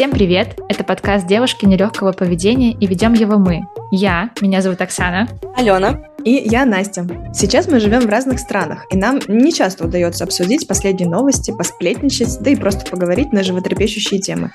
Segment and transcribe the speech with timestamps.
[0.00, 0.58] Всем привет!
[0.70, 3.60] Это подкаст «Девушки нелегкого поведения» и ведем его мы.
[3.92, 5.28] Я, меня зовут Оксана.
[5.54, 6.00] Алена.
[6.24, 7.06] И я Настя.
[7.34, 12.38] Сейчас мы живем в разных странах, и нам не часто удается обсудить последние новости, посплетничать,
[12.40, 14.52] да и просто поговорить на животрепещущие темы.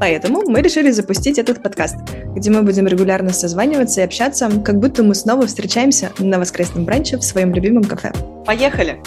[0.00, 1.98] Поэтому мы решили запустить этот подкаст,
[2.34, 7.18] где мы будем регулярно созваниваться и общаться, как будто мы снова встречаемся на воскресном бранче
[7.18, 8.10] в своем любимом кафе.
[8.44, 9.00] Поехали!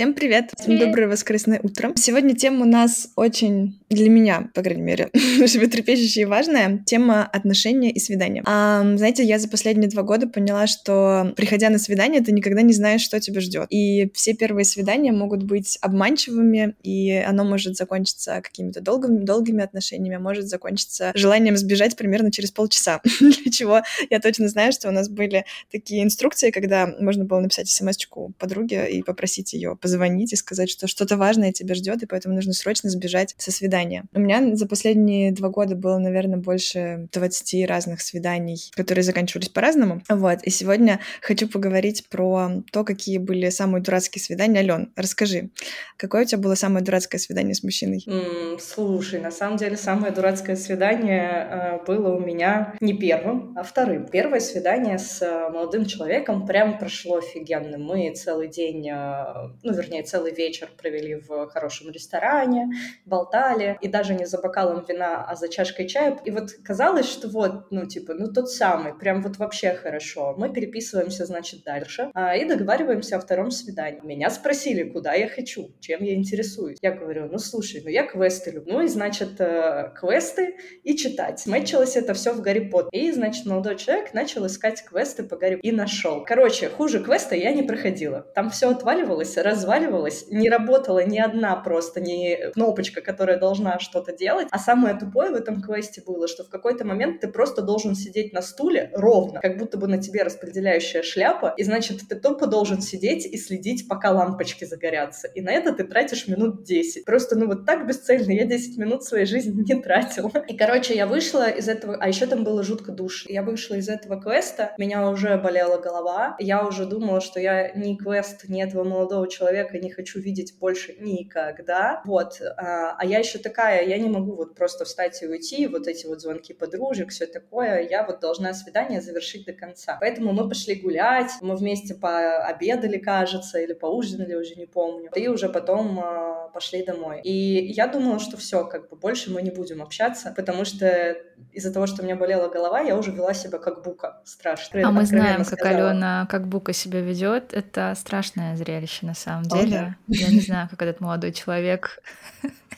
[0.00, 0.50] Всем привет!
[0.58, 1.92] Всем доброе воскресное утро.
[1.94, 7.90] Сегодня тема у нас очень, для меня, по крайней мере, животрепещущая и важная, тема отношения
[7.90, 8.42] и свидания.
[8.46, 12.72] А, знаете, я за последние два года поняла, что, приходя на свидание, ты никогда не
[12.72, 13.66] знаешь, что тебя ждет.
[13.68, 20.16] И все первые свидания могут быть обманчивыми, и оно может закончиться какими-то долгими, долгими отношениями,
[20.16, 23.02] а может закончиться желанием сбежать примерно через полчаса.
[23.20, 27.68] Для чего я точно знаю, что у нас были такие инструкции, когда можно было написать
[27.68, 32.34] смс-очку подруге и попросить ее позвонить и сказать, что что-то важное тебя ждет, и поэтому
[32.34, 34.04] нужно срочно сбежать со свидания.
[34.14, 40.02] У меня за последние два года было, наверное, больше 20 разных свиданий, которые заканчивались по-разному.
[40.08, 44.60] Вот, и сегодня хочу поговорить про то, какие были самые дурацкие свидания.
[44.60, 45.50] Ален, расскажи,
[45.96, 48.04] какое у тебя было самое дурацкое свидание с мужчиной?
[48.06, 53.62] Mm, слушай, на самом деле самое дурацкое свидание э, было у меня не первым, а
[53.62, 54.06] вторым.
[54.06, 57.78] Первое свидание с э, молодым человеком прям прошло офигенно.
[57.78, 59.24] Мы целый день, э,
[59.62, 62.70] ну, вернее, целый вечер провели в хорошем ресторане,
[63.06, 66.18] болтали, и даже не за бокалом вина, а за чашкой чая.
[66.24, 70.34] И вот казалось, что вот, ну, типа, ну, тот самый, прям вот вообще хорошо.
[70.36, 74.00] Мы переписываемся, значит, дальше а, и договариваемся о втором свидании.
[74.02, 76.78] Меня спросили, куда я хочу, чем я интересуюсь.
[76.82, 78.74] Я говорю, ну, слушай, ну, я квесты люблю.
[78.74, 81.46] Ну, и, значит, э, квесты и читать.
[81.46, 82.90] Мэтчилось это все в Гарри Поттер.
[82.92, 86.24] И, значит, молодой человек начал искать квесты по Гарри и нашел.
[86.24, 88.26] Короче, хуже квеста я не проходила.
[88.34, 94.12] Там все отваливалось, разваливалось разваливалась, не работала ни одна просто не кнопочка, которая должна что-то
[94.12, 94.48] делать.
[94.50, 98.32] А самое тупое в этом квесте было, что в какой-то момент ты просто должен сидеть
[98.32, 102.80] на стуле ровно, как будто бы на тебе распределяющая шляпа, и значит ты тупо должен
[102.80, 105.28] сидеть и следить, пока лампочки загорятся.
[105.28, 107.04] И на это ты тратишь минут 10.
[107.04, 110.30] Просто, ну вот так бесцельно я 10 минут своей жизни не тратила.
[110.48, 113.26] И, короче, я вышла из этого, а еще там было жутко душ.
[113.28, 117.96] Я вышла из этого квеста, меня уже болела голова, я уже думала, что я ни
[117.96, 122.02] квест, ни этого молодого человека человека не хочу видеть больше никогда.
[122.04, 122.40] Вот.
[122.56, 126.06] А, а я еще такая, я не могу вот просто встать и уйти, вот эти
[126.06, 127.88] вот звонки подружек, все такое.
[127.88, 129.96] Я вот должна свидание завершить до конца.
[130.00, 135.10] Поэтому мы пошли гулять, мы вместе пообедали, кажется, или поужинали, уже не помню.
[135.14, 137.20] И уже потом а, пошли домой.
[137.22, 141.16] И я думала, что все, как бы больше мы не будем общаться, потому что
[141.52, 144.20] из-за того, что у меня болела голова, я уже вела себя как бука.
[144.24, 144.86] Страшно.
[144.86, 145.72] А мы знаем, сказала.
[145.72, 147.52] как Алена как бука себя ведет.
[147.52, 149.96] Это страшное зрелище на самом деле.
[150.08, 152.02] Я не знаю, как этот молодой человек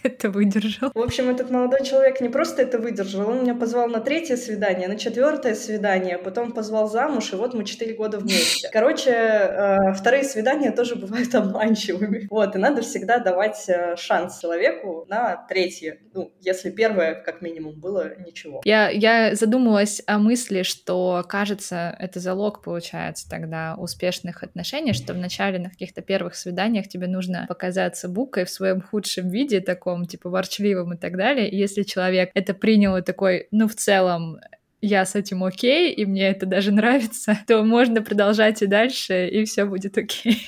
[0.22, 0.90] это выдержал.
[0.94, 4.88] В общем, этот молодой человек не просто это выдержал, он меня позвал на третье свидание,
[4.88, 8.68] на четвертое свидание, потом позвал замуж, и вот мы четыре года вместе.
[8.72, 12.26] Короче, э, вторые свидания тоже бывают обманчивыми.
[12.30, 15.98] Вот, и надо всегда давать э, шанс человеку на третье.
[16.14, 18.60] Ну, если первое, как минимум, было ничего.
[18.64, 25.58] Я, я задумалась о мысли, что, кажется, это залог, получается, тогда успешных отношений, что вначале
[25.58, 30.30] на каких-то первых свиданиях тебе нужно показаться букой в своем худшем виде, таком таком, типа,
[30.30, 31.48] ворчливым и так далее.
[31.48, 34.38] И если человек это принял и такой, ну, в целом,
[34.80, 39.44] я с этим окей, и мне это даже нравится, то можно продолжать и дальше, и
[39.44, 40.38] все будет окей.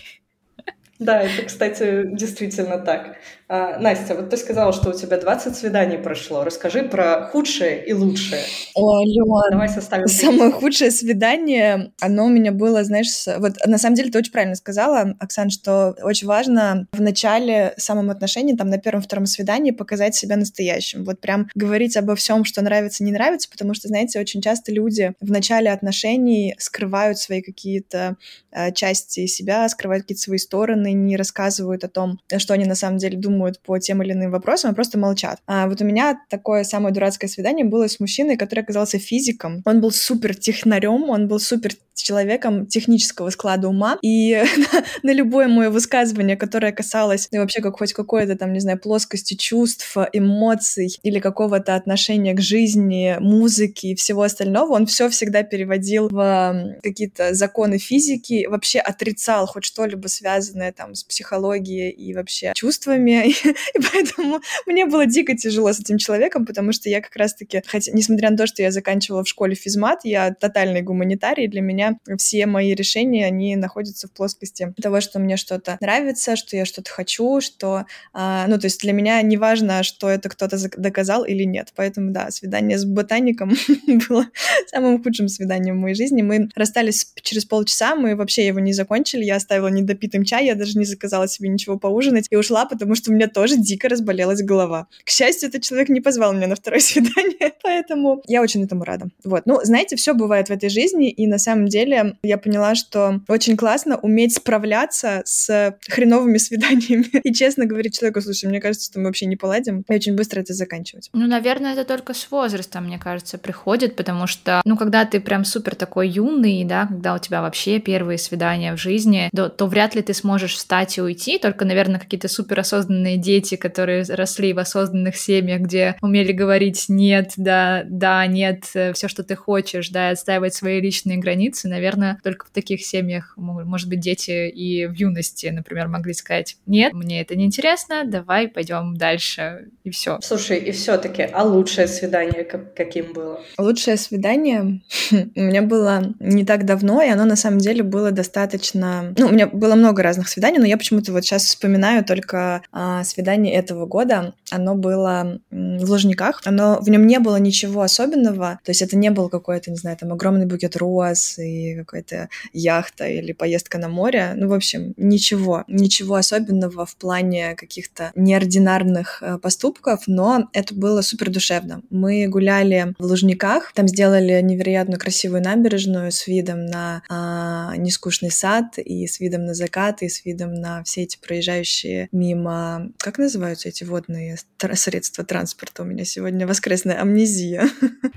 [0.98, 3.16] Да, это, кстати, действительно так.
[3.46, 6.44] А, Настя, вот ты сказала, что у тебя 20 свиданий прошло.
[6.44, 8.40] Расскажи про худшее и лучшее.
[8.74, 10.06] О, Лён, Давай составим.
[10.08, 14.54] Самое худшее свидание, оно у меня было, знаешь, вот на самом деле ты очень правильно
[14.54, 20.36] сказала, Оксан, что очень важно в начале самом отношении, там на первом-втором свидании показать себя
[20.36, 21.04] настоящим.
[21.04, 25.12] Вот прям говорить обо всем, что нравится, не нравится, потому что, знаете, очень часто люди
[25.20, 28.16] в начале отношений скрывают свои какие-то
[28.52, 32.98] э, части себя, скрывают какие-то свои стороны, не рассказывают о том, что они на самом
[32.98, 35.38] деле думают по тем или иным вопросам, а просто молчат.
[35.46, 39.62] А вот у меня такое самое дурацкое свидание было с мужчиной, который оказался физиком.
[39.64, 44.42] Он был супер технарем, он был супер человеком технического склада ума, и
[45.02, 49.34] на любое мое высказывание, которое касалось ну, вообще как хоть какой-то там, не знаю, плоскости
[49.34, 56.08] чувств, эмоций или какого-то отношения к жизни, музыки и всего остального, он все всегда переводил
[56.08, 63.30] в какие-то законы физики, вообще отрицал хоть что-либо связанное там, с психологией и вообще чувствами,
[63.74, 67.92] и поэтому мне было дико тяжело с этим человеком, потому что я как раз-таки, хотя,
[67.92, 72.46] несмотря на то, что я заканчивала в школе физмат, я тотальный гуманитарий, для меня все
[72.46, 77.40] мои решения, они находятся в плоскости того, что мне что-то нравится, что я что-то хочу,
[77.40, 81.72] что, а, ну, то есть для меня не важно, что это кто-то доказал или нет,
[81.74, 83.54] поэтому, да, свидание с ботаником
[84.08, 84.26] было
[84.66, 86.22] самым худшим свиданием в моей жизни.
[86.22, 90.78] Мы расстались через полчаса, мы вообще его не закончили, я оставила недопитым чай, я даже
[90.78, 94.86] не заказала себе ничего поужинать и ушла, потому что у меня тоже дико разболелась голова.
[95.04, 99.08] К счастью, этот человек не позвал меня на второе свидание, поэтому я очень этому рада.
[99.24, 103.20] Вот, ну, знаете, все бывает в этой жизни, и на самом деле я поняла, что
[103.28, 108.98] очень классно уметь справляться с хреновыми свиданиями и честно говорить человеку, слушай, мне кажется, что
[108.98, 111.10] мы вообще не поладим, и очень быстро это заканчивать.
[111.12, 115.44] Ну, наверное, это только с возрастом, мне кажется, приходит, потому что, ну, когда ты прям
[115.44, 119.94] супер такой юный, да, когда у тебя вообще первые свидания в жизни, то, то вряд
[119.94, 124.58] ли ты сможешь встать и уйти, только, наверное, какие-то супер осознанные дети, которые росли в
[124.58, 130.10] осознанных семьях, где умели говорить нет, да, да, нет, э, все, что ты хочешь, да,
[130.10, 135.46] отстаивать свои личные границы, наверное, только в таких семьях, может быть, дети и в юности,
[135.46, 140.18] например, могли сказать, нет, мне это не интересно, давай пойдем дальше, и все.
[140.22, 143.40] Слушай, и все-таки, а лучшее свидание как, каким было?
[143.58, 149.14] Лучшее свидание у меня было не так давно, и оно на самом деле было достаточно...
[149.16, 153.04] Ну, у меня было много разных свиданий, но я почему-то вот сейчас вспоминаю только а,
[153.04, 154.34] свидание этого года.
[154.50, 159.10] Оно было в Лужниках, оно, в нем не было ничего особенного, то есть это не
[159.10, 164.32] был какой-то, не знаю, там огромный букет роз и какая-то яхта или поездка на море,
[164.36, 171.00] ну, в общем, ничего, ничего особенного в плане каких-то неординарных э, поступков, но это было
[171.00, 171.82] супер душевно.
[171.90, 178.78] Мы гуляли в Лужниках, там сделали невероятно красивую набережную с видом на а, нескучный сад
[178.78, 183.68] и с видом на закат и с видом на все эти проезжающие мимо, как называются
[183.68, 184.36] эти водные
[184.74, 185.82] средства транспорта?
[185.82, 187.68] У меня сегодня воскресная амнезия.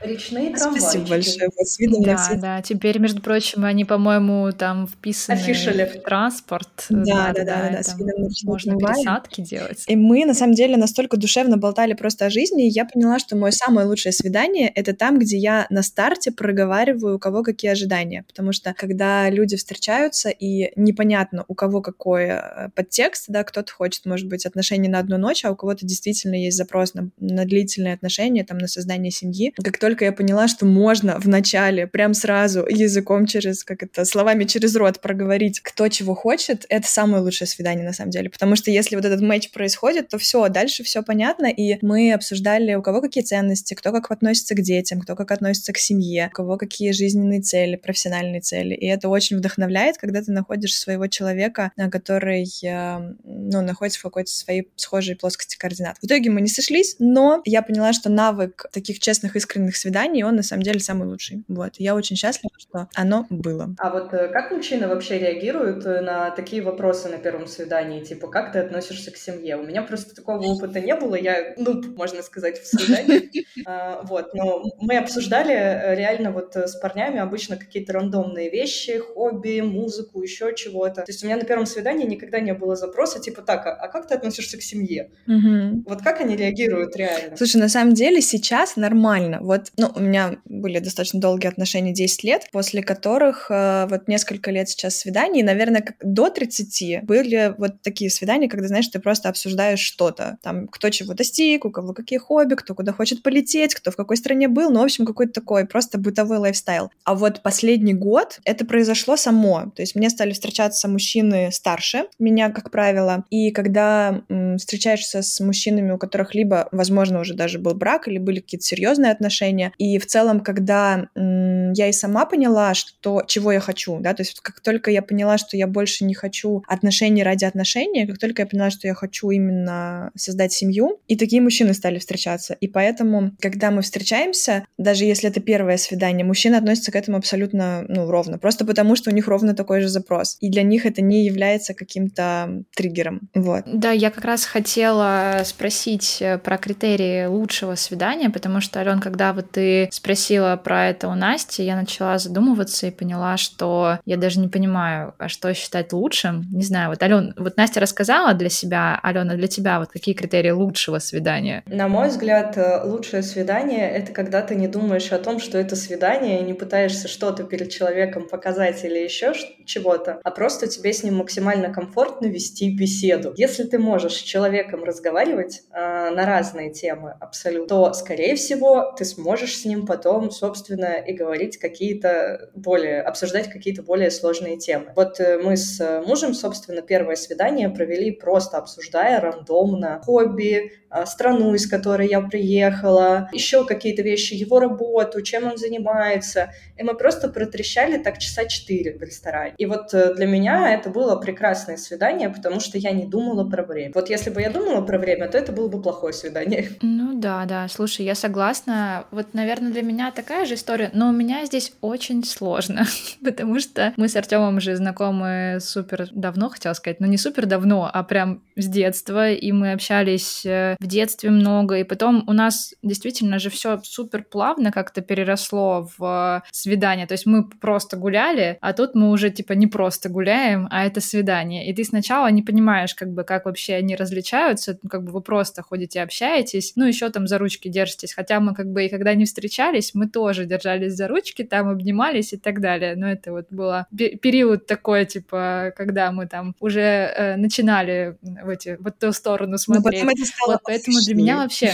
[0.02, 0.80] Речные трамвайчики.
[0.80, 1.50] Спасибо большое.
[1.58, 2.36] Вот с видом да, на все...
[2.36, 2.62] да.
[2.62, 5.86] Теперь, между прочим, они, по-моему, там вписаны Афишили.
[5.86, 6.86] в транспорт.
[6.90, 9.84] Да, да, да, да, да, с видом на можно пересадки делать.
[9.88, 13.36] И мы, на самом деле, настолько душевно болтали просто о жизни, и я поняла, что
[13.36, 18.24] мое самое лучшее свидание— это там, где я на старте проговариваю, у кого какие ожидания.
[18.28, 24.06] Потому что, когда люди встречаются, и непонятно, у кого какой э, подтекст, да, кто-то хочет,
[24.06, 27.94] может быть, отношений на одну ночь, а у кого-то действительно есть запрос на, на длительные
[27.94, 29.54] отношения, там, на создание семьи.
[29.62, 34.46] Как только я поняла, что можно в начале, прям сразу, языком через, как это, словами
[34.46, 38.30] через рот проговорить, кто чего хочет, это самое лучшее свидание, на самом деле.
[38.30, 42.76] Потому что если вот этот матч происходит, то все, дальше все понятно, и мы обсуждали,
[42.76, 46.36] у кого какие ценности, кто как относится к детям, кто как относится к семье, у
[46.36, 48.74] кого какие жизненные цели, профессиональные цели.
[48.74, 54.30] И это очень вдохновляет, когда ты находишь своего человека, который, э, ну, находится в какой-то
[54.30, 55.98] своей схожей плоскости координат.
[56.00, 60.36] В итоге мы не сошлись, но я поняла, что навык таких честных, искренних свиданий, он
[60.36, 61.44] на самом деле самый лучший.
[61.48, 61.74] Вот.
[61.78, 63.76] Я очень счастлива, что оно было.
[63.80, 68.04] А вот э, как мужчины вообще реагируют э, на такие вопросы на первом свидании?
[68.04, 69.58] Типа, как ты относишься к семье?
[69.58, 71.16] У меня просто такого опыта не было.
[71.16, 73.48] Я, ну, можно сказать, в свидании.
[73.66, 74.34] А, вот.
[74.34, 81.02] Но мы обсуждали реально вот с парнями обычно какие-то рандомные вещи, хобби, музыку, еще чего-то.
[81.02, 83.88] То есть у меня на первом свидании никогда не было запроса, типа, так, а, а
[83.88, 85.12] как ты относишься к семье?
[85.28, 85.84] Угу.
[85.88, 87.38] Вот как они реагируют реально?
[87.38, 89.40] Слушай, на самом деле сейчас нормально.
[89.42, 94.52] Вот, ну, у меня были достаточно долгие отношения, 10 лет, после которых э, вот несколько
[94.52, 99.30] лет сейчас свиданий, наверное, как до 30 были вот такие свидания, когда, знаешь, ты просто
[99.30, 100.38] обсуждаешь что-то.
[100.42, 104.18] Там, кто чего достиг, у кого какие хобби, кто куда хочет полететь, кто в какой
[104.18, 106.92] стране был, ну, в общем, какой-то такой просто бытовой лайфстайл.
[107.04, 109.72] А вот последний год это произошло само.
[109.76, 114.22] То есть мне стали встречаться мужчины старше меня, как правило, и когда
[114.58, 119.12] встречаешься с мужчинами, у которых либо, возможно, уже даже был брак, или были какие-то серьезные
[119.12, 124.22] отношения, и в целом, когда я и сама поняла, что чего я хочу, да, то
[124.22, 128.44] есть как только я поняла, что я больше не хочу отношений ради отношений, как только
[128.44, 132.56] я поняла, что я хочу именно создать семью, и такие мужчины стали встречаться.
[132.62, 137.84] И поэтому, когда мы встречаемся, даже если это первое свидание, мужчины относятся к этому абсолютно,
[137.90, 140.38] ну, ровно, просто потому что у них ровно такой же запрос.
[140.40, 143.30] И для них это не является каким-то триггером.
[143.34, 143.64] Вот.
[143.66, 149.34] Да, я как раз хотела спросить э, про критерии лучшего свидания, потому что, Ален, когда
[149.34, 154.40] вот ты спросила про это у Насти, я начала задумываться и поняла, что я даже
[154.40, 156.46] не понимаю, а что считать лучшим.
[156.52, 160.52] Не знаю, вот, Ален, вот Настя рассказала для себя, Алена, для тебя вот какие критерии
[160.52, 161.64] лучшего свидания?
[161.66, 165.76] На мой взгляд, э, лучшее свидание— это когда ты не думаешь о том, что это
[165.76, 169.34] свидание, и не пытаешься что-то перед человеком показать или еще
[169.66, 173.34] чего-то, а просто тебе с ним максимально максимально комфортно вести беседу.
[173.38, 179.06] Если ты можешь с человеком разговаривать э, на разные темы абсолютно, то, скорее всего, ты
[179.06, 184.92] сможешь с ним потом, собственно, и говорить какие-то более, обсуждать какие-то более сложные темы.
[184.96, 191.54] Вот э, мы с мужем, собственно, первое свидание провели просто обсуждая рандомно хобби, а, страну,
[191.54, 196.54] из которой я приехала, еще какие-то вещи, его работу, чем он занимается.
[196.78, 199.54] И мы просто протрещали так часа четыре в ресторане.
[199.58, 203.64] И вот э, для меня это было прекрасное свидание, потому что я не думала про
[203.64, 203.92] время.
[203.94, 206.70] Вот если бы я думала про время, то это было бы плохое свидание.
[206.98, 209.06] Ну да, да, слушай, я согласна.
[209.12, 212.86] Вот, наверное, для меня такая же история, но у меня здесь очень сложно,
[213.24, 217.90] потому что мы с Артемом уже знакомы супер давно, хотела сказать, но не супер давно,
[217.92, 222.74] а прям с детства, и мы общались э, в детстве много, и потом у нас
[222.84, 227.08] действительно же все супер плавно как-то переросло в свидание.
[227.08, 231.02] То есть мы просто гуляли, а тут мы уже типа не просто гуляем, а это
[231.02, 231.27] свидание.
[231.32, 235.22] И ты сначала не понимаешь, как бы, как вообще они различаются, ну, как бы вы
[235.22, 238.14] просто ходите, общаетесь, ну, еще там за ручки держитесь.
[238.14, 242.34] Хотя мы как бы и когда не встречались, мы тоже держались за ручки, там обнимались
[242.34, 242.96] и так далее.
[242.96, 248.78] Но это вот было период такой, типа, когда мы там уже э, начинали в эти,
[248.80, 250.04] в ту сторону смотреть.
[250.04, 251.74] Но потом это стало вот, поэтому для меня вообще...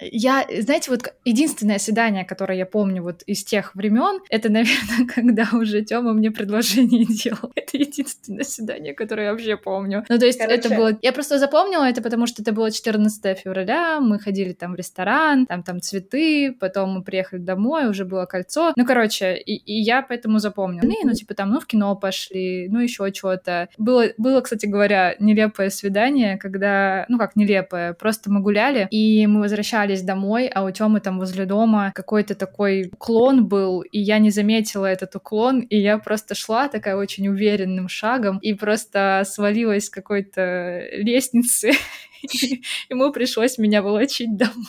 [0.00, 5.48] Я, знаете, вот единственное свидание, которое я помню вот из тех времен, это, наверное, когда
[5.52, 7.52] уже Тёма мне предложение делал.
[7.54, 10.04] Это единственное свидание, которое я вообще помню.
[10.08, 10.58] Ну, то есть Короче.
[10.58, 10.98] это было...
[11.02, 15.46] Я просто запомнила это, потому что это было 14 февраля, мы ходили там в ресторан,
[15.46, 18.72] там там цветы, потом мы приехали домой, уже было кольцо.
[18.76, 20.84] Ну, короче, и, и я поэтому запомнила.
[20.84, 23.68] Ну, ну, типа там, ну, в кино пошли, ну, еще что-то.
[23.78, 27.06] Было, было, кстати говоря, нелепое свидание, когда...
[27.08, 31.44] Ну, как нелепое, просто мы гуляли, и мы возвращались домой, а у Тёмы там возле
[31.44, 36.68] дома какой-то такой уклон был, и я не заметила этот уклон, и я просто шла
[36.68, 41.72] такая очень уверенным шагом, и просто свалилась с какой-то лестницы,
[42.90, 44.66] ему пришлось меня волочить домой.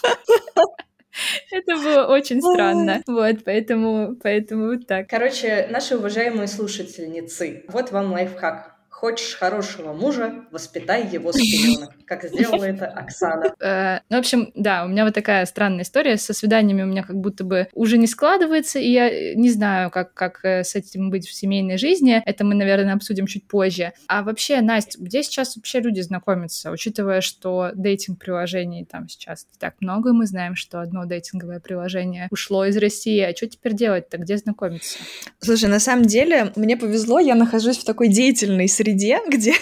[1.52, 3.02] Это было очень странно.
[3.08, 5.10] Вот, поэтому, поэтому вот так.
[5.10, 8.76] Короче, наши уважаемые слушательницы, вот вам лайфхак.
[8.90, 13.54] Хочешь хорошего мужа, воспитай его с пеленок, как сделала это Оксана.
[13.66, 16.18] Э, ну, в общем, да, у меня вот такая странная история.
[16.18, 20.14] Со свиданиями у меня как будто бы уже не складывается, и я не знаю, как,
[20.14, 22.22] как э, с этим быть в семейной жизни.
[22.26, 23.94] Это мы, наверное, обсудим чуть позже.
[24.08, 29.76] А вообще, Настя, где сейчас вообще люди знакомятся, учитывая, что дейтинг-приложений там сейчас не так
[29.80, 34.38] много, мы знаем, что одно дейтинговое приложение ушло из России, а что теперь делать-то, где
[34.38, 35.00] знакомиться?
[35.40, 39.54] Слушай, на самом деле, мне повезло, я нахожусь в такой деятельной среде, среде, где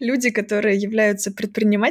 [0.00, 1.87] люди, которые являются предпринимателями,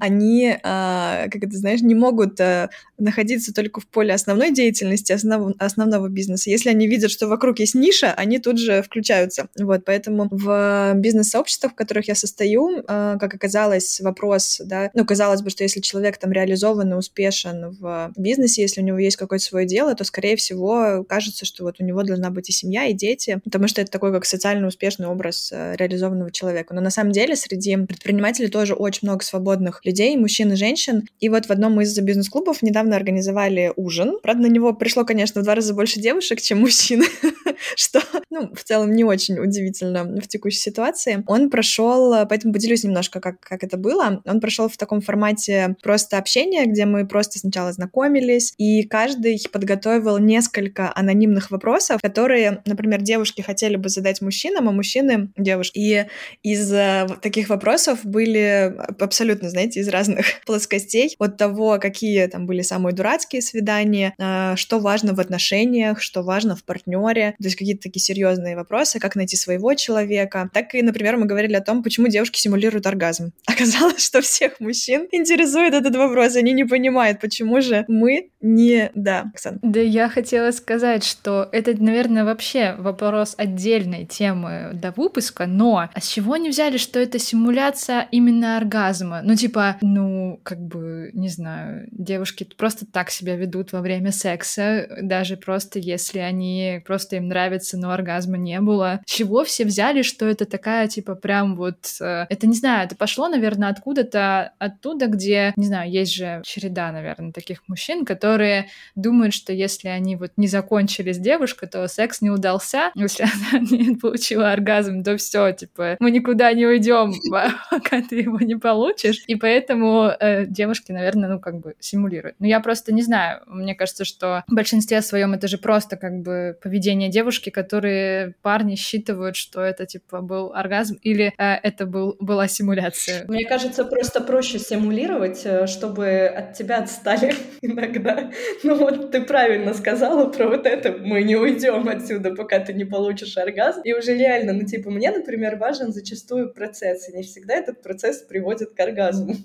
[0.00, 5.54] они, а, как это знаешь, не могут а, находиться только в поле основной деятельности, основ,
[5.58, 6.50] основного бизнеса.
[6.50, 9.48] Если они видят, что вокруг есть ниша, они тут же включаются.
[9.58, 15.42] Вот, поэтому в бизнес-сообществах, в которых я состою, а, как оказалось, вопрос, да, ну, казалось
[15.42, 19.44] бы, что если человек там реализован и успешен в бизнесе, если у него есть какое-то
[19.44, 22.94] свое дело, то, скорее всего, кажется, что вот у него должна быть и семья, и
[22.94, 26.74] дети, потому что это такой как социально успешный образ реализованного каждого человека.
[26.74, 31.06] Но на самом деле среди предпринимателей тоже очень много свободных людей, мужчин и женщин.
[31.18, 34.18] И вот в одном из бизнес-клубов недавно организовали ужин.
[34.22, 37.02] Правда, на него пришло, конечно, в два раза больше девушек, чем мужчин,
[37.74, 41.24] что, ну, в целом не очень удивительно в текущей ситуации.
[41.26, 44.22] Он прошел, поэтому поделюсь немножко, как, как это было.
[44.26, 50.18] Он прошел в таком формате просто общения, где мы просто сначала знакомились, и каждый подготовил
[50.18, 55.78] несколько анонимных вопросов, которые, например, девушки хотели бы задать мужчинам, а мужчины девушки.
[55.78, 56.06] И
[56.42, 61.14] из э, таких вопросов были абсолютно, знаете, из разных плоскостей.
[61.18, 66.56] От того, какие там были самые дурацкие свидания, э, что важно в отношениях, что важно
[66.56, 70.50] в партнере, то есть какие-то такие серьезные вопросы, как найти своего человека.
[70.52, 73.32] Так и, например, мы говорили о том, почему девушки симулируют оргазм.
[73.46, 78.90] Оказалось, что всех мужчин интересует этот вопрос, они не понимают, почему же мы не...
[78.94, 79.58] Да, Оксана.
[79.62, 86.34] Да, я хотела сказать, что это, наверное, вообще вопрос отдельной темы до выпуска, но чего
[86.34, 89.19] они взяли, что это симуляция именно оргазма?
[89.22, 94.88] Ну, типа, ну, как бы, не знаю, девушки просто так себя ведут во время секса,
[95.00, 99.00] даже просто если они просто им нравятся, но оргазма не было.
[99.06, 101.96] Чего все взяли, что это такая, типа, прям вот...
[102.00, 106.92] Э, это, не знаю, это пошло, наверное, откуда-то, оттуда, где, не знаю, есть же череда,
[106.92, 112.20] наверное, таких мужчин, которые думают, что если они вот не закончили с девушкой, то секс
[112.20, 112.90] не удался.
[112.94, 117.12] Если она не получила оргазм, то все, типа, мы никуда не уйдем,
[117.70, 119.09] пока ты его не получишь.
[119.26, 122.36] И поэтому э, девушки, наверное, ну, как бы симулируют.
[122.38, 123.42] Но я просто не знаю.
[123.46, 128.34] Мне кажется, что в большинстве своем это же просто как бы поведение девушки девушки, которые
[128.42, 133.24] парни считывают, что это типа был оргазм или э, это был, была симуляция.
[133.28, 138.30] Мне кажется, просто проще симулировать, э, чтобы от тебя отстали иногда.
[138.64, 142.84] Ну вот ты правильно сказала про вот это, мы не уйдем отсюда, пока ты не
[142.84, 143.82] получишь оргазм.
[143.84, 148.22] И уже реально, ну типа мне, например, важен зачастую процесс, и не всегда этот процесс
[148.22, 148.99] приводит к оргазму.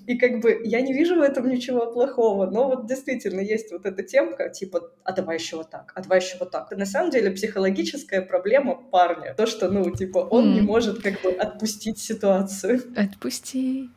[0.07, 3.85] И как бы я не вижу в этом ничего плохого, но вот действительно есть вот
[3.85, 6.67] эта темка, типа, а давай еще вот так, а давай еще вот так.
[6.71, 9.33] Это на самом деле психологическая проблема парня.
[9.35, 10.53] То, что, ну, типа, он mm.
[10.53, 12.81] не может как бы отпустить ситуацию.
[12.95, 13.89] Отпусти.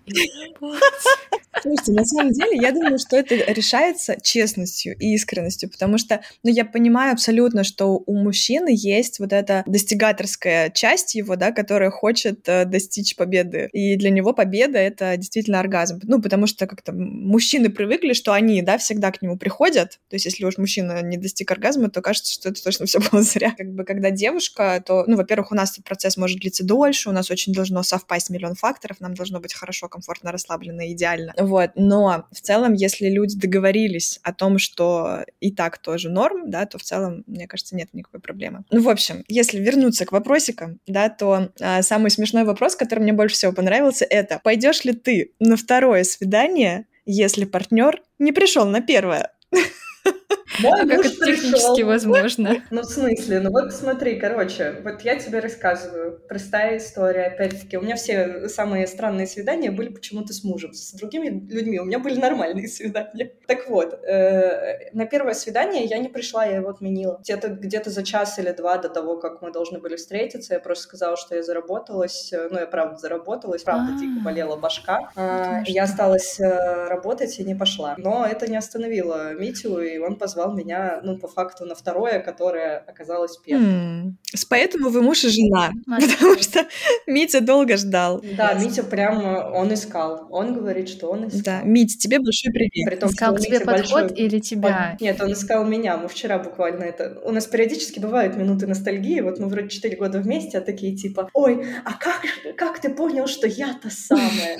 [1.63, 6.51] Слушайте, на самом деле, я думаю, что это решается честностью и искренностью, потому что, ну,
[6.51, 12.49] я понимаю абсолютно, что у мужчины есть вот эта достигаторская часть его, да, которая хочет
[12.49, 13.69] э, достичь победы.
[13.73, 16.01] И для него победа— это действительно оргазм.
[16.05, 19.99] Ну, потому что как-то мужчины привыкли, что они, да, всегда к нему приходят.
[20.09, 23.23] То есть, если уж мужчина не достиг оргазма, то кажется, что это точно все было
[23.23, 23.55] зря.
[23.57, 27.13] Как бы, когда девушка, то, ну, во-первых, у нас этот процесс может длиться дольше, у
[27.13, 31.33] нас очень должно совпасть миллион факторов, нам должно быть хорошо, комфортно, расслабленно, идеально.
[31.49, 31.71] Вот.
[31.77, 36.79] Но в целом, если люди договорились о том, что и так тоже норм, да, то
[36.79, 38.65] в целом, мне кажется, нет никакой проблемы.
[38.71, 43.13] Ну, в общем, если вернуться к вопросикам, да, то а, самый смешной вопрос, который мне
[43.13, 48.83] больше всего понравился, это пойдешь ли ты на второе свидание, если партнер не пришел на
[48.83, 49.33] первое?
[50.61, 52.57] Мой а как это технически возможно?
[52.71, 53.41] Ну, в смысле?
[53.41, 56.21] Ну, вот смотри, короче, вот я тебе рассказываю.
[56.29, 57.77] Простая история, опять-таки.
[57.77, 60.75] У меня все самые странные свидания были почему-то с мужем.
[60.75, 63.33] С другими людьми у меня были нормальные свидания.
[63.47, 67.19] Так вот, э, на первое свидание я не пришла, я его отменила.
[67.23, 70.85] Где-то где за час или два до того, как мы должны были встретиться, я просто
[70.85, 72.33] сказала, что я заработалась.
[72.33, 74.25] Ну, я правда заработалась, правда дико а.
[74.25, 75.11] болела башка.
[75.17, 77.95] А, я осталась э, работать и не пошла.
[77.97, 82.21] Но это не остановило Митю, и он позвал позвал меня, ну, по факту, на второе,
[82.21, 84.19] которое оказалось первым.
[84.35, 84.45] Mm.
[84.49, 86.67] Поэтому вы муж и жена, потому что
[87.07, 88.23] Митя долго ждал.
[88.37, 89.25] Да, Митя прям,
[89.55, 90.27] он искал.
[90.31, 91.43] Он говорит, что он искал.
[91.45, 92.89] Да, Митя, тебе большой привет.
[92.89, 94.17] При том, искал тебе подход большой...
[94.17, 94.91] или тебя?
[94.93, 95.07] Он...
[95.07, 95.97] Нет, он искал меня.
[95.97, 97.21] Мы вчера буквально это...
[97.25, 99.21] У нас периодически бывают минуты ностальгии.
[99.21, 102.23] Вот мы вроде 4 года вместе, а такие типа, ой, а как,
[102.57, 104.57] как ты понял, что я та самая?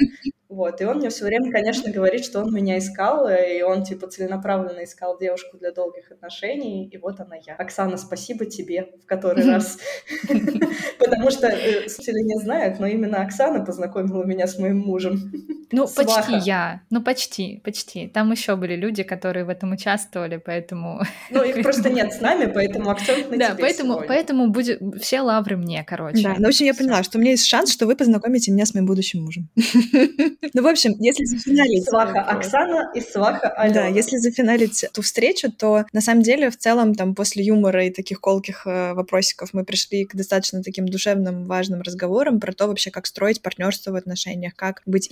[0.49, 4.09] Вот, и он мне все время, конечно, говорит, что он меня искал, и он, типа,
[4.09, 7.55] целенаправленно искал девушку для долгих отношений, и вот она я.
[7.55, 9.79] Оксана, спасибо тебе в который раз.
[10.99, 15.31] Потому что э, слушатели не знают, но именно Оксана познакомила меня с моим мужем.
[15.73, 16.83] Ну, почти я.
[16.91, 18.09] Ну, почти, почти.
[18.09, 21.03] Там еще были люди, которые в этом участвовали, поэтому...
[21.31, 25.57] Ну, их просто нет с нами, поэтому акцент на Да, поэтому, поэтому будет все лавры
[25.57, 26.23] мне, короче.
[26.23, 28.67] Да, ну, в общем, я поняла, что у меня есть шанс, что вы познакомите меня
[28.67, 29.49] с моим будущим мужем.
[30.55, 31.85] Ну, в общем, если зафиналить...
[31.85, 33.83] Сваха Оксана и Сваха Алена.
[33.83, 37.91] Да, если зафиналить ту встречу, то на самом деле в целом там после юмора и
[37.91, 42.91] таких колких э, вопросиков мы пришли к достаточно таким душевным, важным разговорам про то вообще,
[42.91, 45.07] как строить партнерство в отношениях, как быть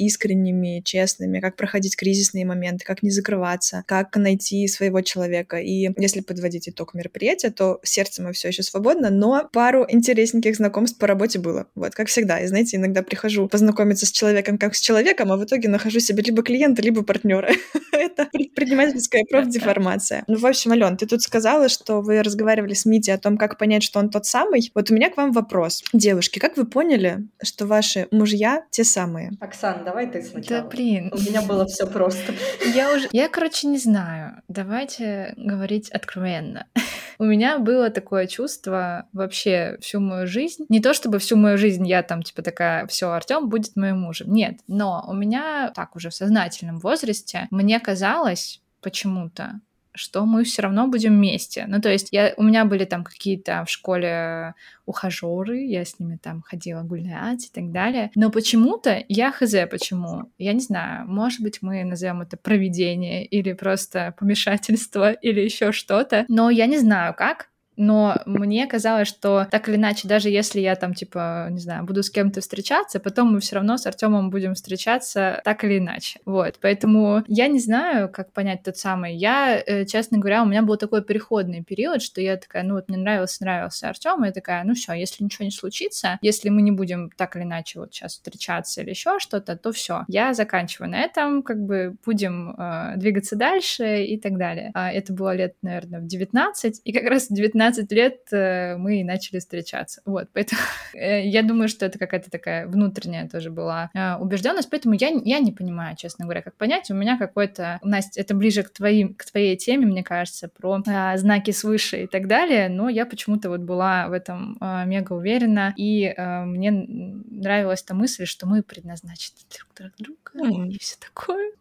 [0.46, 5.58] искренними, честными, как проходить кризисные моменты, как не закрываться, как найти своего человека.
[5.58, 10.98] И если подводить итог мероприятия, то сердце мы все еще свободно, но пару интересненьких знакомств
[10.98, 11.66] по работе было.
[11.74, 12.40] Вот, как всегда.
[12.40, 16.22] И знаете, иногда прихожу познакомиться с человеком как с человеком, а в итоге нахожу себе
[16.22, 17.50] либо клиента, либо партнера.
[17.92, 20.24] Это предпринимательская профдеформация.
[20.26, 23.58] Ну, в общем, Ален, ты тут сказала, что вы разговаривали с Мити о том, как
[23.58, 24.70] понять, что он тот самый.
[24.74, 25.82] Вот у меня к вам вопрос.
[25.92, 29.32] Девушки, как вы поняли, что ваши мужья те самые?
[29.40, 30.35] Оксана, давай ты сначала.
[30.48, 31.12] Да, блин.
[31.12, 32.34] У меня было все просто.
[32.74, 33.08] Я уже...
[33.12, 34.42] Я, короче, не знаю.
[34.48, 36.66] Давайте говорить откровенно.
[37.18, 40.66] У меня было такое чувство вообще всю мою жизнь.
[40.68, 44.32] Не то чтобы всю мою жизнь я там типа такая, все, Артем будет моим мужем.
[44.32, 49.60] Нет, но у меня так уже в сознательном возрасте мне казалось почему-то,
[49.96, 51.64] что мы все равно будем вместе.
[51.66, 54.54] Ну, то есть я, у меня были там какие-то в школе
[54.84, 58.10] ухажеры, я с ними там ходила гулять и так далее.
[58.14, 60.30] Но почему-то я хз почему.
[60.38, 66.24] Я не знаю, может быть, мы назовем это проведение или просто помешательство или еще что-то.
[66.28, 70.74] Но я не знаю, как но мне казалось, что так или иначе, даже если я
[70.76, 74.54] там, типа, не знаю, буду с кем-то встречаться, потом мы все равно с Артемом будем
[74.54, 76.20] встречаться так или иначе.
[76.24, 79.16] Вот, поэтому я не знаю, как понять тот самый.
[79.16, 82.88] Я, э, честно говоря, у меня был такой переходный период, что я такая, ну вот
[82.88, 86.62] мне нравился, нравился Артем, и я такая, ну все, если ничего не случится, если мы
[86.62, 90.90] не будем так или иначе вот сейчас встречаться или еще что-то, то все, я заканчиваю
[90.90, 94.70] на этом, как бы будем э, двигаться дальше и так далее.
[94.74, 98.76] А это было лет, наверное, в 19, и как раз в 19 13 лет э,
[98.76, 100.00] мы начали встречаться.
[100.04, 100.60] Вот, поэтому
[100.94, 105.96] я думаю, что это какая-то такая внутренняя тоже была убежденность, поэтому я, я не понимаю,
[105.96, 106.90] честно говоря, как понять.
[106.90, 111.16] У меня какой-то, Настя, это ближе к, твоим, к твоей теме, мне кажется, про а,
[111.16, 115.74] знаки свыше и так далее, но я почему-то вот была в этом а, мега уверена,
[115.76, 120.68] и а, мне нравилась та мысль, что мы предназначены друг друг друга, mm.
[120.68, 121.50] и все такое.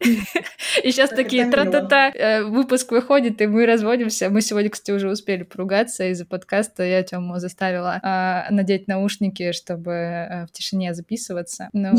[0.82, 4.30] И сейчас такие тра-та-та, э, выпуск выходит, и мы разводимся.
[4.30, 6.82] Мы сегодня, кстати, уже успели поругаться из-за подкаста.
[6.82, 8.00] Я Тему заставила
[8.50, 11.68] надеть наушники, чтобы э, в тишине записываться.
[11.72, 11.92] Ну,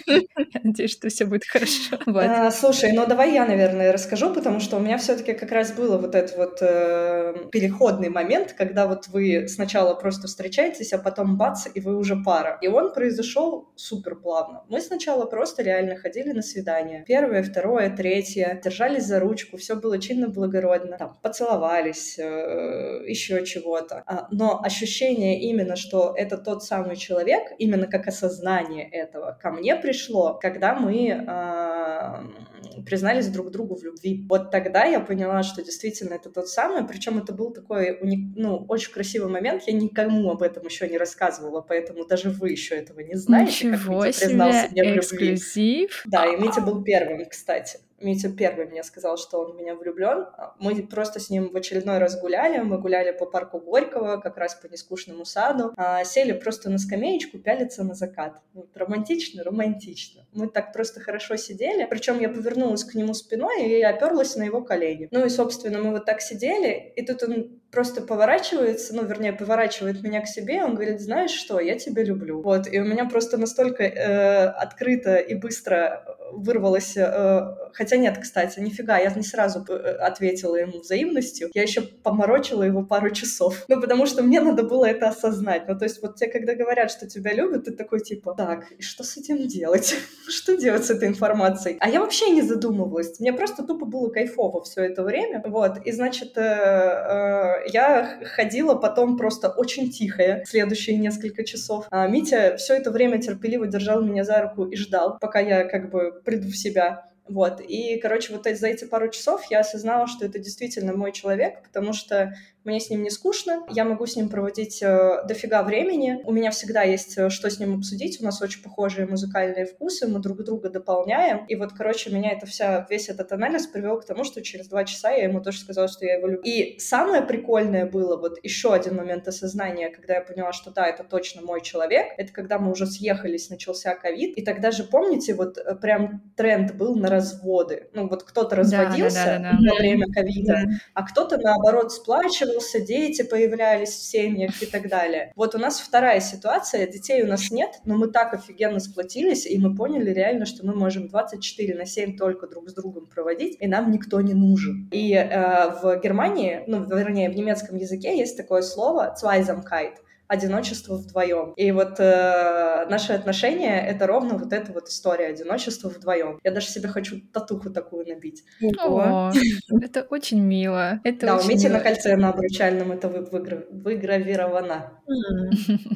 [0.64, 1.98] надеюсь, что все будет хорошо.
[2.50, 6.14] Слушай, ну давай я, наверное, расскажу, потому что у меня все-таки как раз было вот
[6.14, 11.80] этот вот э, переходный момент, когда вот вы сначала просто встречаетесь, а потом бац, и
[11.80, 12.58] вы уже пара.
[12.60, 14.64] И он произошел супер плавно.
[14.68, 17.04] Мы сначала просто реально ходили на свидание.
[17.06, 18.60] Первое, второе, третье.
[18.62, 20.96] Держались за ручку, все было чинно, благородно.
[20.98, 24.02] Там, поцеловались, э, еще чего-то.
[24.06, 29.76] А, но ощущение именно, что это тот самый человек, именно как осознание этого, ко мне
[29.76, 34.24] пришло, когда мы э, признались друг другу в любви.
[34.28, 37.98] Вот тогда я поняла, что действительно это тот самый, причем это был такой,
[38.34, 42.74] ну, очень красивый момент, я никому об этом еще не рассказывала, поэтому даже вы еще
[42.76, 46.02] этого не знаете, Ничего как Митя признался себе, мне в эксклюзив.
[46.06, 47.80] Да, и Митя был первым, кстати.
[48.00, 50.26] Митя первый мне сказал, что он в меня влюблен.
[50.58, 52.58] Мы просто с ним в очередной раз гуляли.
[52.58, 55.72] Мы гуляли по парку Горького, как раз по нескучному саду.
[55.76, 58.40] А, сели просто на скамеечку, пялиться на закат.
[58.54, 60.26] Вот, романтично, романтично.
[60.32, 61.86] Мы так просто хорошо сидели.
[61.88, 65.08] Причем я повернулась к нему спиной и оперлась на его колени.
[65.10, 70.02] Ну и, собственно, мы вот так сидели, и тут он просто поворачивается, ну, вернее, поворачивает
[70.02, 72.42] меня к себе, он говорит, знаешь что, я тебя люблю.
[72.42, 77.40] Вот, и у меня просто настолько э, открыто и быстро вырвалось, э,
[77.72, 82.82] хотя нет, кстати, нифига, я не сразу э, ответила ему взаимностью, я еще поморочила его
[82.82, 86.26] пару часов, ну, потому что мне надо было это осознать, ну, то есть вот те,
[86.26, 89.94] когда говорят, что тебя любят, ты такой, типа, так, и что с этим делать?
[90.28, 91.76] что делать с этой информацией?
[91.80, 95.92] А я вообще не задумывалась, мне просто тупо было кайфово все это время, вот, и,
[95.92, 101.86] значит, э, э, я ходила потом просто очень тихая следующие несколько часов.
[101.90, 105.90] А Митя все это время терпеливо держал меня за руку и ждал, пока я как
[105.90, 107.09] бы приду в себя.
[107.30, 111.62] Вот, и, короче, вот за эти пару часов я осознала, что это действительно мой человек,
[111.62, 116.20] потому что мне с ним не скучно, я могу с ним проводить э, дофига времени,
[116.24, 120.06] у меня всегда есть э, что с ним обсудить, у нас очень похожие музыкальные вкусы,
[120.06, 124.04] мы друг друга дополняем, и вот, короче, меня это вся, весь этот анализ привел к
[124.04, 126.42] тому, что через два часа я ему тоже сказала, что я его люблю.
[126.44, 131.02] И самое прикольное было, вот еще один момент осознания, когда я поняла, что да, это
[131.02, 135.56] точно мой человек, это когда мы уже съехались, начался ковид, и тогда же, помните, вот
[135.56, 139.76] э, прям тренд был на разводы, ну вот кто-то разводился да, да, да, да, во
[139.76, 140.70] время ковида, да.
[140.94, 145.32] а кто-то, наоборот, сплачивал, появился, дети появлялись в семьях и так далее.
[145.36, 149.58] Вот у нас вторая ситуация, детей у нас нет, но мы так офигенно сплотились, и
[149.58, 153.66] мы поняли реально, что мы можем 24 на 7 только друг с другом проводить, и
[153.66, 154.88] нам никто не нужен.
[154.92, 159.94] И э, в Германии, ну, вернее, в немецком языке есть такое слово «Zweisamkeit»,
[160.30, 161.54] одиночество вдвоем.
[161.56, 166.38] И вот э, наши отношения— это ровно вот эта вот история одиночества вдвоем.
[166.44, 168.44] Я даже себе хочу татуху такую набить.
[168.78, 169.32] О,
[169.82, 171.00] это очень мило.
[171.02, 174.92] Это да, у Мити на кольце на обручальном это выгравировано.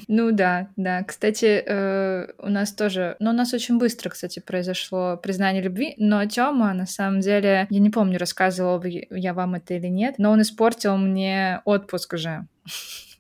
[0.09, 1.05] Ну да, да.
[1.05, 3.15] Кстати, э, у нас тоже...
[3.21, 7.81] Ну, у нас очень быстро, кстати, произошло признание любви, но Тёма, на самом деле, я
[7.81, 12.49] не помню, рассказывала я вам это или нет, но он испортил мне отпуск уже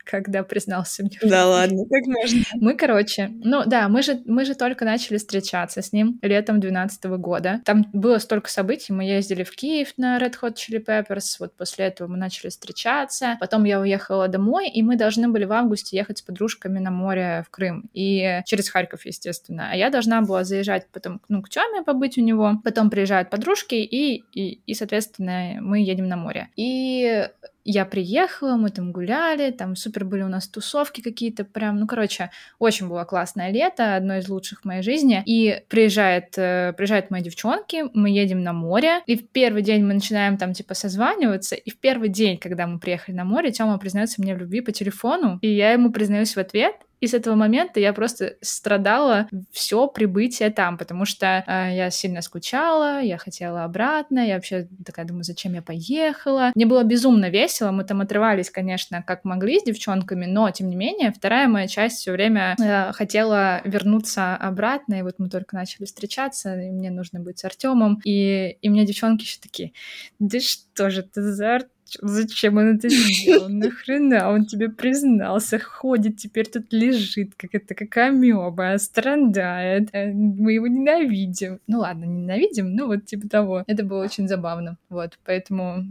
[0.05, 1.19] когда признался мне.
[1.23, 2.41] Да ладно, как можно?
[2.55, 7.05] Мы, короче, ну да, мы же, мы же только начали встречаться с ним летом 2012
[7.19, 7.61] года.
[7.65, 11.87] Там было столько событий, мы ездили в Киев на Red Hot Chili Peppers, вот после
[11.87, 16.19] этого мы начали встречаться, потом я уехала домой, и мы должны были в августе ехать
[16.19, 19.71] с подружками на море в Крым, и через Харьков, естественно.
[19.71, 23.75] А я должна была заезжать потом, ну, к Тёме побыть у него, потом приезжают подружки,
[23.75, 26.49] и, и, и соответственно, мы едем на море.
[26.57, 27.29] И
[27.65, 32.31] я приехала, мы там гуляли, там супер были у нас тусовки какие-то, прям, ну, короче,
[32.59, 35.23] очень было классное лето, одно из лучших в моей жизни.
[35.27, 39.95] И приезжает, э, приезжают мои девчонки, мы едем на море, и в первый день мы
[39.95, 44.21] начинаем там, типа, созваниваться, и в первый день, когда мы приехали на море, Тёма признается
[44.21, 47.81] мне в любви по телефону, и я ему признаюсь в ответ, и с этого момента
[47.81, 54.27] я просто страдала все прибытие там, потому что э, я сильно скучала, я хотела обратно,
[54.27, 56.51] я вообще такая думаю, зачем я поехала.
[56.55, 60.77] Мне было безумно весело, мы там отрывались, конечно, как могли с девчонками, но тем не
[60.77, 65.85] менее вторая моя часть все время э, хотела вернуться обратно, и вот мы только начали
[65.85, 69.73] встречаться, и мне нужно быть с Артемом, и, и мне девчонки еще такие,
[70.19, 71.74] да что же ты за Артем?
[72.01, 72.57] Зачем?
[72.57, 78.77] Он это сделал, нахрена он тебе признался, ходит, теперь тут лежит, как это, как амеба,
[78.79, 81.61] страдает, э, мы его ненавидим.
[81.67, 83.65] Ну ладно, ненавидим, ну вот типа того.
[83.67, 85.85] Это было очень забавно, вот, поэтому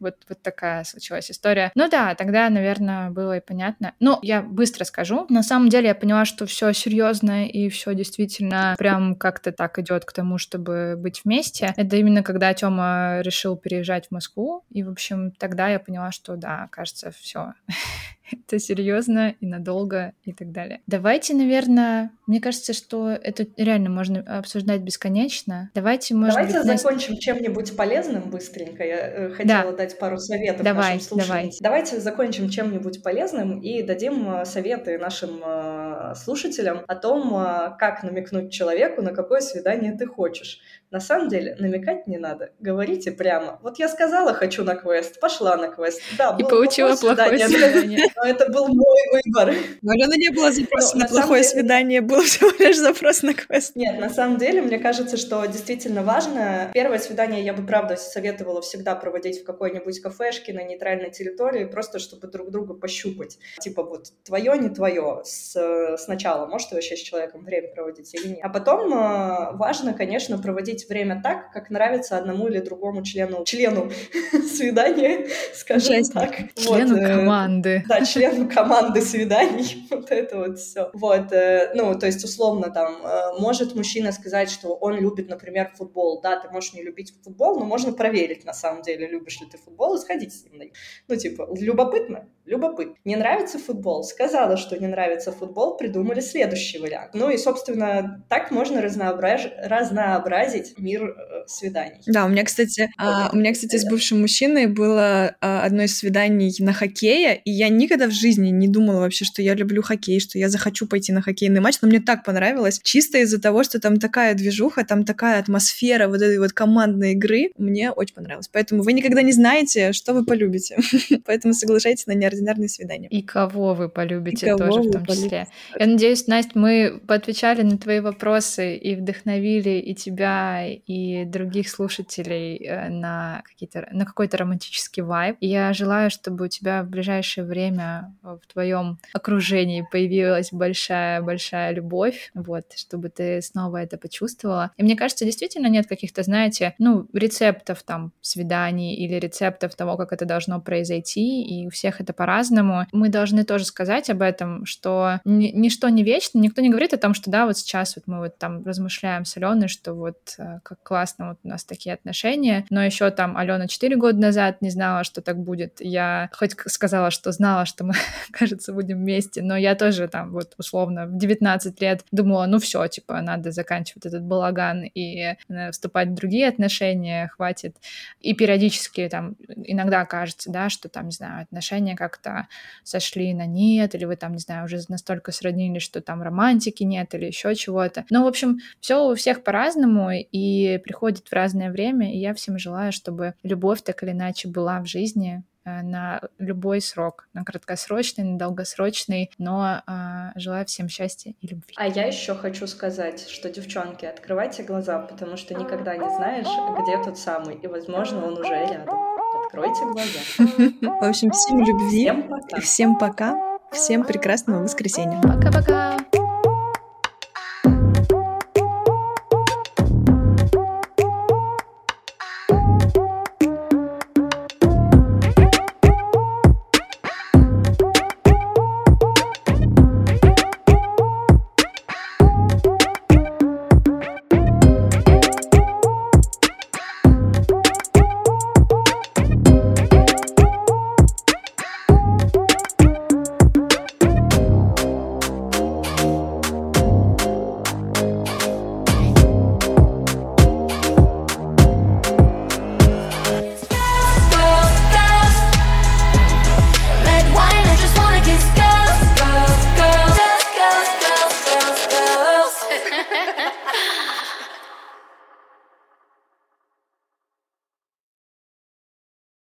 [0.00, 1.72] вот, вот такая случилась история.
[1.74, 3.94] Ну да, тогда, наверное, было и понятно.
[4.00, 5.26] Ну, я быстро скажу.
[5.28, 10.04] На самом деле я поняла, что все серьезно и все действительно прям как-то так идет
[10.04, 11.72] к тому, чтобы быть вместе.
[11.76, 14.64] Это именно когда Тёма решил переезжать в Москву.
[14.70, 17.52] И, в общем, тогда я поняла, что да, кажется, все
[18.30, 20.80] это серьезно и надолго и так далее.
[20.86, 25.70] Давайте, наверное, мне кажется, что это реально можно обсуждать бесконечно.
[25.74, 27.22] Давайте, может Давайте быть, закончим нас...
[27.22, 28.84] чем-нибудь полезным быстренько.
[28.84, 29.76] Я э, хотела да.
[29.76, 31.36] дать пару советов давай, нашим слушателям.
[31.36, 31.58] Давай.
[31.60, 37.30] Давайте закончим чем-нибудь полезным и дадим э, советы нашим э, слушателям о том,
[37.78, 40.60] как намекнуть человеку, на какое свидание ты хочешь.
[40.90, 42.52] На самом деле намекать не надо.
[42.60, 43.58] Говорите прямо.
[43.62, 46.00] Вот я сказала, хочу на квест, пошла на квест.
[46.16, 48.08] Да, и получила плохое свидание.
[48.22, 49.54] Но это был мой выбор.
[49.82, 53.74] Но Алена не было запроса на плохое свидание, был всего лишь запрос на квест.
[53.74, 56.70] Нет, на самом деле, мне кажется, что действительно важно.
[56.74, 61.98] Первое свидание я бы, правда, советовала всегда проводить в какой-нибудь кафешке на нейтральной территории, просто
[61.98, 63.38] чтобы друг друга пощупать.
[63.60, 66.46] Типа вот твое, не твое с, сначала.
[66.46, 68.40] Можешь ты вообще с человеком время проводить или нет.
[68.42, 73.44] А потом э, важно, конечно, проводить проводить время так, как нравится одному или другому члену,
[73.44, 73.90] члену
[74.32, 76.12] свидания, скажем Жесть.
[76.12, 76.34] так.
[76.54, 77.84] Члену вот, э, команды.
[77.88, 79.86] Да, члену команды свиданий.
[79.90, 80.90] Вот это вот все.
[80.92, 85.72] Вот, э, ну, то есть, условно, там, э, может мужчина сказать, что он любит, например,
[85.76, 86.20] футбол.
[86.20, 89.58] Да, ты можешь не любить футбол, но можно проверить, на самом деле, любишь ли ты
[89.58, 90.72] футбол, и сходить с ним.
[91.08, 92.28] Ну, типа, любопытно?
[92.48, 92.94] Любопытно.
[93.04, 94.02] Не нравится футбол?
[94.04, 97.10] Сказала, что не нравится футбол, придумали следующий вариант.
[97.12, 99.42] Ну и, собственно, так можно разнообраз...
[99.62, 102.00] разнообразить мир э, свиданий.
[102.06, 105.98] Да, у меня, кстати, а, у меня, кстати, с бывшим мужчиной было а, одно из
[105.98, 110.18] свиданий на хоккее, и я никогда в жизни не думала вообще, что я люблю хоккей,
[110.18, 113.78] что я захочу пойти на хоккейный матч, но мне так понравилось, чисто из-за того, что
[113.78, 118.48] там такая движуха, там такая атмосфера вот этой вот командной игры, мне очень понравилось.
[118.50, 120.78] Поэтому вы никогда не знаете, что вы полюбите.
[121.26, 122.37] Поэтому соглашайтесь на неординарные
[122.68, 123.08] свидания.
[123.08, 125.46] И кого вы полюбите и тоже в том числе.
[125.78, 132.56] Я надеюсь, Настя, мы поотвечали на твои вопросы и вдохновили и тебя, и других слушателей
[132.56, 135.36] э, на, какие-то, на какой-то романтический вайб.
[135.40, 142.30] И я желаю, чтобы у тебя в ближайшее время в твоем окружении появилась большая-большая любовь,
[142.34, 144.70] вот, чтобы ты снова это почувствовала.
[144.76, 150.12] И мне кажется, действительно нет каких-то, знаете, ну, рецептов там свиданий или рецептов того, как
[150.12, 152.86] это должно произойти, и у всех это по-разному.
[152.92, 156.98] Мы должны тоже сказать об этом, что ни, ничто не вечно, никто не говорит о
[156.98, 160.60] том, что да, вот сейчас вот мы вот там размышляем с Аленой, что вот э,
[160.62, 162.66] как классно вот у нас такие отношения.
[162.68, 165.80] Но еще там Алена 4 года назад не знала, что так будет.
[165.80, 167.94] Я хоть сказала, что знала, что мы,
[168.30, 172.86] кажется, будем вместе, но я тоже там вот условно в 19 лет думала, ну все,
[172.88, 177.76] типа, надо заканчивать этот балаган и э, вступать в другие отношения, хватит.
[178.20, 182.48] И периодически там иногда кажется, да, что там, не знаю, отношения как-то
[182.84, 187.14] сошли на нет, или вы там, не знаю, уже настолько сроднились, что там романтики нет
[187.14, 188.04] или еще чего-то.
[188.10, 192.58] Ну, в общем, все у всех по-разному, и приходит в разное время, и я всем
[192.58, 198.24] желаю, чтобы любовь так или иначе была в жизни, э, на любой срок, на краткосрочный,
[198.24, 201.74] на долгосрочный, но э, желаю всем счастья и любви.
[201.76, 206.46] А я еще хочу сказать, что, девчонки, открывайте глаза, потому что никогда не знаешь,
[206.82, 209.17] где тот самый, и, возможно, он уже рядом.
[209.48, 211.00] Откройте глаза.
[211.00, 212.56] В общем, всем любви всем пока.
[212.56, 213.58] и всем пока.
[213.72, 215.20] Всем прекрасного воскресенья.
[215.22, 215.96] Пока-пока.